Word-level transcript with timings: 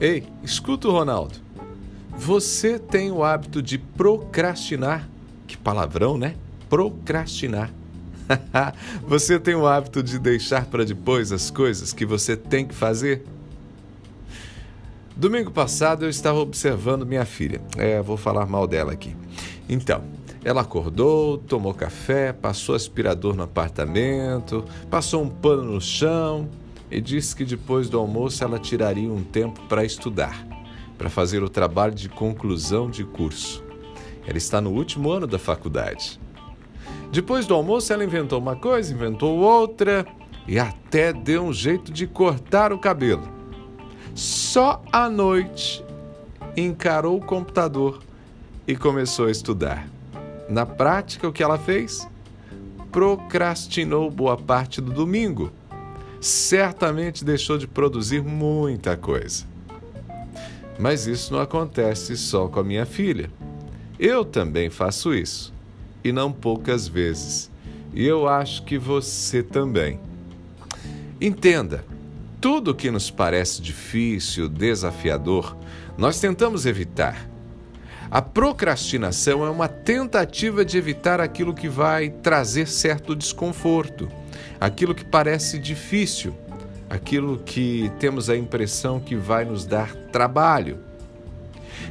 Ei, 0.00 0.24
escuta 0.42 0.88
o 0.88 0.92
Ronaldo. 0.92 1.34
Você 2.16 2.78
tem 2.78 3.10
o 3.10 3.22
hábito 3.22 3.60
de 3.60 3.76
procrastinar? 3.76 5.06
Que 5.46 5.58
palavrão, 5.58 6.16
né? 6.16 6.36
Procrastinar. 6.70 7.70
você 9.06 9.38
tem 9.38 9.54
o 9.54 9.66
hábito 9.66 10.02
de 10.02 10.18
deixar 10.18 10.64
para 10.64 10.86
depois 10.86 11.32
as 11.32 11.50
coisas 11.50 11.92
que 11.92 12.06
você 12.06 12.34
tem 12.34 12.66
que 12.66 12.74
fazer? 12.74 13.26
Domingo 15.14 15.50
passado 15.50 16.06
eu 16.06 16.08
estava 16.08 16.38
observando 16.38 17.04
minha 17.04 17.26
filha. 17.26 17.60
É, 17.76 18.00
vou 18.00 18.16
falar 18.16 18.46
mal 18.46 18.66
dela 18.66 18.92
aqui. 18.92 19.14
Então, 19.68 20.02
ela 20.42 20.62
acordou, 20.62 21.36
tomou 21.36 21.74
café, 21.74 22.32
passou 22.32 22.74
aspirador 22.74 23.36
no 23.36 23.42
apartamento, 23.42 24.64
passou 24.88 25.22
um 25.22 25.28
pano 25.28 25.62
no 25.62 25.80
chão 25.80 26.48
e 26.90 27.00
disse 27.00 27.36
que 27.36 27.44
depois 27.44 27.88
do 27.88 27.98
almoço 27.98 28.42
ela 28.42 28.58
tiraria 28.58 29.10
um 29.10 29.22
tempo 29.22 29.60
para 29.68 29.84
estudar, 29.84 30.46
para 30.98 31.08
fazer 31.08 31.42
o 31.42 31.48
trabalho 31.48 31.94
de 31.94 32.08
conclusão 32.08 32.90
de 32.90 33.04
curso. 33.04 33.64
Ela 34.26 34.38
está 34.38 34.60
no 34.60 34.70
último 34.70 35.10
ano 35.10 35.26
da 35.26 35.38
faculdade. 35.38 36.20
Depois 37.12 37.46
do 37.46 37.54
almoço, 37.54 37.92
ela 37.92 38.04
inventou 38.04 38.38
uma 38.38 38.56
coisa, 38.56 38.92
inventou 38.92 39.38
outra 39.38 40.06
e 40.46 40.58
até 40.58 41.12
deu 41.12 41.44
um 41.44 41.52
jeito 41.52 41.92
de 41.92 42.06
cortar 42.06 42.72
o 42.72 42.78
cabelo. 42.78 43.28
Só 44.14 44.82
à 44.92 45.08
noite 45.08 45.84
encarou 46.56 47.16
o 47.16 47.24
computador 47.24 48.00
e 48.66 48.76
começou 48.76 49.26
a 49.26 49.30
estudar. 49.30 49.88
Na 50.48 50.66
prática, 50.66 51.28
o 51.28 51.32
que 51.32 51.42
ela 51.42 51.58
fez? 51.58 52.08
Procrastinou 52.90 54.10
boa 54.10 54.36
parte 54.36 54.80
do 54.80 54.92
domingo. 54.92 55.52
Certamente 56.20 57.24
deixou 57.24 57.56
de 57.56 57.66
produzir 57.66 58.22
muita 58.22 58.96
coisa. 58.96 59.44
Mas 60.78 61.06
isso 61.06 61.32
não 61.32 61.40
acontece 61.40 62.16
só 62.16 62.46
com 62.46 62.60
a 62.60 62.64
minha 62.64 62.84
filha. 62.84 63.30
Eu 63.98 64.24
também 64.24 64.68
faço 64.68 65.14
isso, 65.14 65.52
e 66.04 66.12
não 66.12 66.30
poucas 66.30 66.86
vezes. 66.86 67.50
E 67.94 68.04
eu 68.04 68.28
acho 68.28 68.64
que 68.64 68.76
você 68.76 69.42
também. 69.42 69.98
Entenda, 71.20 71.84
tudo 72.40 72.74
que 72.74 72.90
nos 72.90 73.10
parece 73.10 73.60
difícil, 73.62 74.48
desafiador, 74.48 75.56
nós 75.96 76.20
tentamos 76.20 76.66
evitar. 76.66 77.29
A 78.10 78.20
procrastinação 78.20 79.46
é 79.46 79.50
uma 79.50 79.68
tentativa 79.68 80.64
de 80.64 80.76
evitar 80.76 81.20
aquilo 81.20 81.54
que 81.54 81.68
vai 81.68 82.10
trazer 82.10 82.66
certo 82.66 83.14
desconforto, 83.14 84.08
aquilo 84.60 84.96
que 84.96 85.04
parece 85.04 85.60
difícil, 85.60 86.34
aquilo 86.88 87.38
que 87.38 87.88
temos 88.00 88.28
a 88.28 88.36
impressão 88.36 88.98
que 88.98 89.14
vai 89.14 89.44
nos 89.44 89.64
dar 89.64 89.94
trabalho. 90.10 90.80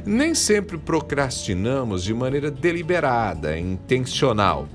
Nem 0.04 0.34
sempre 0.34 0.76
procrastinamos 0.76 2.04
de 2.04 2.12
maneira 2.12 2.50
deliberada, 2.50 3.58
intencional. 3.58 4.68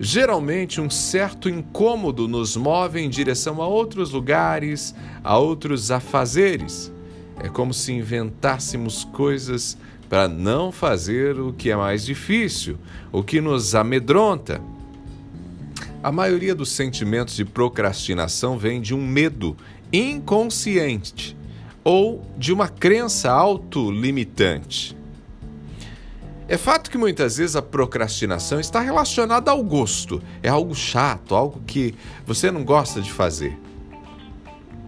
Geralmente, 0.00 0.80
um 0.80 0.88
certo 0.88 1.46
incômodo 1.46 2.26
nos 2.26 2.56
move 2.56 2.98
em 2.98 3.10
direção 3.10 3.60
a 3.60 3.68
outros 3.68 4.12
lugares, 4.12 4.94
a 5.22 5.36
outros 5.36 5.90
afazeres. 5.90 6.90
É 7.38 7.50
como 7.50 7.74
se 7.74 7.92
inventássemos 7.92 9.04
coisas 9.04 9.76
para 10.14 10.28
não 10.28 10.70
fazer 10.70 11.40
o 11.40 11.52
que 11.52 11.72
é 11.72 11.76
mais 11.76 12.06
difícil, 12.06 12.78
o 13.10 13.20
que 13.20 13.40
nos 13.40 13.74
amedronta. 13.74 14.60
A 16.00 16.12
maioria 16.12 16.54
dos 16.54 16.70
sentimentos 16.70 17.34
de 17.34 17.44
procrastinação 17.44 18.56
vem 18.56 18.80
de 18.80 18.94
um 18.94 19.04
medo 19.04 19.56
inconsciente 19.92 21.36
ou 21.82 22.24
de 22.38 22.52
uma 22.52 22.68
crença 22.68 23.28
autolimitante. 23.32 24.96
É 26.46 26.56
fato 26.56 26.92
que 26.92 26.96
muitas 26.96 27.38
vezes 27.38 27.56
a 27.56 27.62
procrastinação 27.62 28.60
está 28.60 28.78
relacionada 28.78 29.50
ao 29.50 29.64
gosto. 29.64 30.22
É 30.44 30.48
algo 30.48 30.76
chato, 30.76 31.34
algo 31.34 31.60
que 31.66 31.92
você 32.24 32.52
não 32.52 32.62
gosta 32.62 33.00
de 33.00 33.10
fazer. 33.10 33.58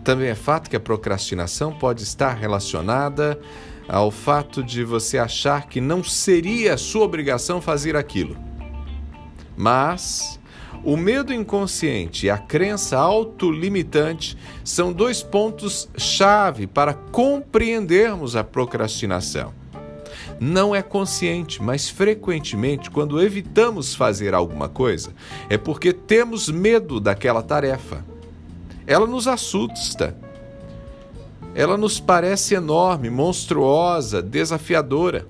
Também 0.04 0.28
é 0.28 0.36
fato 0.36 0.70
que 0.70 0.76
a 0.76 0.80
procrastinação 0.80 1.72
pode 1.72 2.04
estar 2.04 2.32
relacionada 2.34 3.36
ao 3.88 4.10
fato 4.10 4.62
de 4.62 4.84
você 4.84 5.18
achar 5.18 5.68
que 5.68 5.80
não 5.80 6.02
seria 6.02 6.76
sua 6.76 7.04
obrigação 7.04 7.60
fazer 7.60 7.96
aquilo. 7.96 8.36
Mas 9.56 10.40
o 10.84 10.96
medo 10.96 11.32
inconsciente 11.32 12.26
e 12.26 12.30
a 12.30 12.38
crença 12.38 12.98
autolimitante 12.98 14.36
são 14.64 14.92
dois 14.92 15.22
pontos-chave 15.22 16.66
para 16.66 16.94
compreendermos 16.94 18.36
a 18.36 18.44
procrastinação 18.44 19.52
não 20.40 20.74
é 20.74 20.82
consciente, 20.82 21.62
mas 21.62 21.88
frequentemente, 21.88 22.90
quando 22.90 23.20
evitamos 23.20 23.94
fazer 23.94 24.34
alguma 24.34 24.68
coisa, 24.68 25.12
é 25.48 25.56
porque 25.56 25.92
temos 25.92 26.48
medo 26.48 27.00
daquela 27.00 27.42
tarefa. 27.42 28.04
Ela 28.86 29.06
nos 29.06 29.26
assusta. 29.26 30.16
Ela 31.56 31.76
nos 31.76 31.98
parece 31.98 32.54
enorme, 32.54 33.10
monstruosa, 33.10 34.22
desafiadora. 34.22 35.26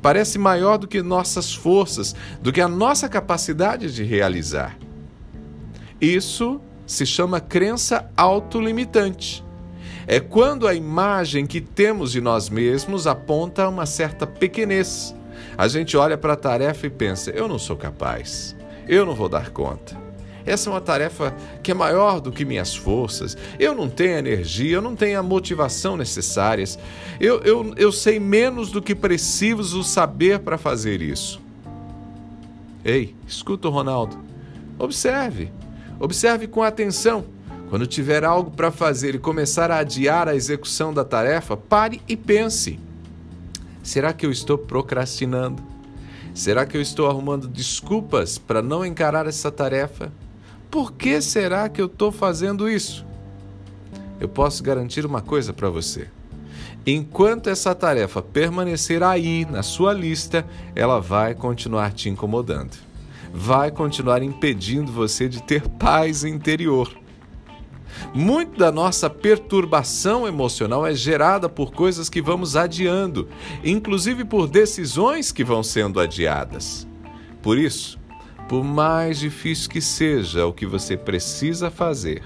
Parece 0.00 0.38
maior 0.38 0.78
do 0.78 0.86
que 0.86 1.02
nossas 1.02 1.52
forças, 1.52 2.14
do 2.40 2.52
que 2.52 2.60
a 2.60 2.68
nossa 2.68 3.08
capacidade 3.08 3.92
de 3.92 4.04
realizar. 4.04 4.78
Isso 6.00 6.60
se 6.86 7.04
chama 7.04 7.40
crença 7.40 8.08
autolimitante 8.16 9.42
é 10.12 10.18
quando 10.18 10.66
a 10.66 10.74
imagem 10.74 11.46
que 11.46 11.60
temos 11.60 12.10
de 12.10 12.20
nós 12.20 12.48
mesmos 12.48 13.06
aponta 13.06 13.68
uma 13.68 13.86
certa 13.86 14.26
pequenez. 14.26 15.14
A 15.56 15.68
gente 15.68 15.96
olha 15.96 16.18
para 16.18 16.32
a 16.32 16.36
tarefa 16.36 16.88
e 16.88 16.90
pensa: 16.90 17.30
eu 17.30 17.46
não 17.46 17.60
sou 17.60 17.76
capaz, 17.76 18.56
eu 18.88 19.06
não 19.06 19.14
vou 19.14 19.28
dar 19.28 19.50
conta. 19.50 19.96
Essa 20.46 20.70
é 20.70 20.72
uma 20.72 20.80
tarefa 20.80 21.34
que 21.62 21.70
é 21.70 21.74
maior 21.74 22.20
do 22.20 22.32
que 22.32 22.44
minhas 22.44 22.74
forças. 22.74 23.36
Eu 23.58 23.74
não 23.74 23.88
tenho 23.88 24.18
energia, 24.18 24.76
eu 24.76 24.82
não 24.82 24.96
tenho 24.96 25.18
a 25.18 25.22
motivação 25.22 25.96
necessárias. 25.96 26.78
Eu, 27.18 27.40
eu, 27.40 27.74
eu 27.76 27.92
sei 27.92 28.18
menos 28.18 28.70
do 28.70 28.80
que 28.80 28.94
preciso 28.94 29.82
saber 29.84 30.40
para 30.40 30.56
fazer 30.56 31.02
isso. 31.02 31.40
Ei, 32.84 33.14
escuta 33.26 33.68
Ronaldo. 33.68 34.18
Observe. 34.78 35.52
Observe 35.98 36.46
com 36.46 36.62
atenção. 36.62 37.24
Quando 37.68 37.86
tiver 37.86 38.24
algo 38.24 38.50
para 38.50 38.72
fazer 38.72 39.14
e 39.14 39.18
começar 39.18 39.70
a 39.70 39.78
adiar 39.78 40.28
a 40.28 40.34
execução 40.34 40.92
da 40.92 41.04
tarefa, 41.04 41.56
pare 41.56 42.00
e 42.08 42.16
pense: 42.16 42.80
será 43.82 44.12
que 44.12 44.26
eu 44.26 44.30
estou 44.30 44.58
procrastinando? 44.58 45.62
Será 46.34 46.64
que 46.64 46.76
eu 46.76 46.80
estou 46.80 47.08
arrumando 47.08 47.46
desculpas 47.46 48.38
para 48.38 48.62
não 48.62 48.84
encarar 48.84 49.26
essa 49.26 49.50
tarefa? 49.50 50.10
Por 50.70 50.92
que 50.92 51.20
será 51.20 51.68
que 51.68 51.80
eu 51.80 51.86
estou 51.86 52.12
fazendo 52.12 52.68
isso? 52.70 53.04
Eu 54.20 54.28
posso 54.28 54.62
garantir 54.62 55.04
uma 55.04 55.20
coisa 55.20 55.52
para 55.52 55.68
você. 55.68 56.08
Enquanto 56.86 57.50
essa 57.50 57.74
tarefa 57.74 58.22
permanecer 58.22 59.02
aí 59.02 59.44
na 59.44 59.62
sua 59.62 59.92
lista, 59.92 60.46
ela 60.74 61.00
vai 61.00 61.34
continuar 61.34 61.92
te 61.92 62.08
incomodando. 62.08 62.76
Vai 63.34 63.70
continuar 63.70 64.22
impedindo 64.22 64.90
você 64.90 65.28
de 65.28 65.42
ter 65.42 65.68
paz 65.68 66.24
interior. 66.24 66.90
Muito 68.14 68.58
da 68.58 68.72
nossa 68.72 69.10
perturbação 69.10 70.26
emocional 70.26 70.86
é 70.86 70.94
gerada 70.94 71.48
por 71.48 71.72
coisas 71.72 72.08
que 72.08 72.22
vamos 72.22 72.56
adiando, 72.56 73.28
inclusive 73.62 74.24
por 74.24 74.48
decisões 74.48 75.32
que 75.32 75.44
vão 75.44 75.62
sendo 75.62 76.00
adiadas. 76.00 76.86
Por 77.42 77.58
isso, 77.58 77.99
por 78.50 78.64
mais 78.64 79.20
difícil 79.20 79.70
que 79.70 79.80
seja 79.80 80.44
o 80.44 80.52
que 80.52 80.66
você 80.66 80.96
precisa 80.96 81.70
fazer, 81.70 82.24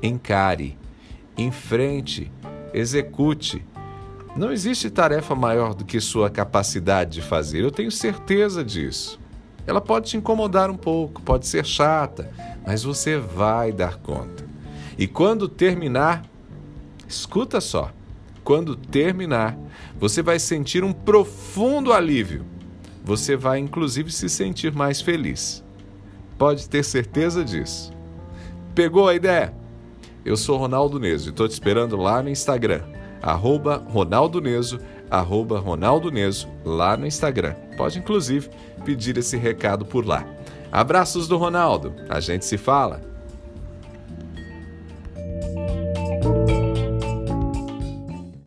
encare, 0.00 0.78
enfrente, 1.36 2.30
execute. 2.72 3.66
Não 4.36 4.52
existe 4.52 4.88
tarefa 4.88 5.34
maior 5.34 5.74
do 5.74 5.84
que 5.84 6.00
sua 6.00 6.30
capacidade 6.30 7.10
de 7.10 7.22
fazer, 7.22 7.64
eu 7.64 7.72
tenho 7.72 7.90
certeza 7.90 8.62
disso. 8.62 9.18
Ela 9.66 9.80
pode 9.80 10.10
te 10.10 10.16
incomodar 10.16 10.70
um 10.70 10.76
pouco, 10.76 11.20
pode 11.22 11.44
ser 11.48 11.66
chata, 11.66 12.30
mas 12.64 12.84
você 12.84 13.18
vai 13.18 13.72
dar 13.72 13.96
conta. 13.96 14.46
E 14.96 15.08
quando 15.08 15.48
terminar, 15.48 16.22
escuta 17.08 17.60
só, 17.60 17.90
quando 18.44 18.76
terminar, 18.76 19.58
você 19.98 20.22
vai 20.22 20.38
sentir 20.38 20.84
um 20.84 20.92
profundo 20.92 21.92
alívio. 21.92 22.46
Você 23.04 23.36
vai 23.36 23.58
inclusive 23.58 24.12
se 24.12 24.28
sentir 24.28 24.72
mais 24.72 25.00
feliz. 25.00 25.64
Pode 26.38 26.68
ter 26.68 26.84
certeza 26.84 27.44
disso. 27.44 27.92
Pegou 28.74 29.08
a 29.08 29.14
ideia? 29.14 29.54
Eu 30.24 30.36
sou 30.36 30.56
Ronaldo 30.56 31.00
Neso 31.00 31.28
e 31.28 31.30
estou 31.30 31.48
te 31.48 31.52
esperando 31.52 31.96
lá 31.96 32.22
no 32.22 32.30
Instagram, 32.30 32.82
arroba 33.20 33.84
Ronaldo 33.88 34.40
Neso, 34.40 34.78
arroba 35.10 35.58
Ronaldo 35.58 36.10
Neso, 36.10 36.48
lá 36.64 36.96
no 36.96 37.06
Instagram. 37.06 37.54
Pode 37.76 37.98
inclusive 37.98 38.48
pedir 38.84 39.18
esse 39.18 39.36
recado 39.36 39.84
por 39.84 40.06
lá. 40.06 40.24
Abraços 40.70 41.26
do 41.26 41.36
Ronaldo, 41.36 41.92
a 42.08 42.20
gente 42.20 42.44
se 42.44 42.56
fala. 42.56 43.11